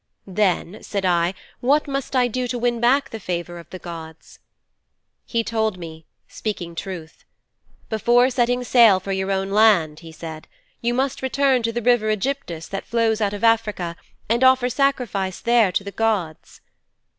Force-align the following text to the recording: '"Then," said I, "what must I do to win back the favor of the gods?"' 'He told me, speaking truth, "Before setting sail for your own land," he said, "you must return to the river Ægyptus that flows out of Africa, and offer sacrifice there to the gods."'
'"Then," 0.25 0.79
said 0.81 1.05
I, 1.05 1.35
"what 1.59 1.87
must 1.87 2.15
I 2.15 2.27
do 2.27 2.47
to 2.47 2.57
win 2.57 2.79
back 2.79 3.11
the 3.11 3.19
favor 3.19 3.59
of 3.59 3.69
the 3.69 3.77
gods?"' 3.77 4.39
'He 5.27 5.43
told 5.43 5.77
me, 5.77 6.07
speaking 6.27 6.73
truth, 6.73 7.23
"Before 7.87 8.31
setting 8.31 8.63
sail 8.63 8.99
for 8.99 9.11
your 9.11 9.31
own 9.31 9.51
land," 9.51 9.99
he 9.99 10.11
said, 10.11 10.47
"you 10.81 10.95
must 10.95 11.21
return 11.21 11.61
to 11.61 11.71
the 11.71 11.83
river 11.83 12.07
Ægyptus 12.17 12.67
that 12.71 12.87
flows 12.87 13.21
out 13.21 13.33
of 13.35 13.43
Africa, 13.43 13.95
and 14.27 14.43
offer 14.43 14.69
sacrifice 14.69 15.39
there 15.39 15.71
to 15.71 15.83
the 15.83 15.91
gods."' 15.91 16.61